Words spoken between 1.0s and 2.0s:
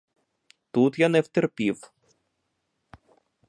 не втерпів.